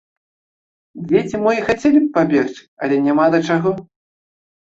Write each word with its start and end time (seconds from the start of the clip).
Дзеці 1.09 1.35
мо 1.43 1.51
і 1.57 1.61
хацелі 1.67 1.99
б 2.05 2.07
пабегчы, 2.15 2.63
але 2.87 2.95
няма 3.09 3.25
да 3.37 3.43
чаго. 3.49 3.75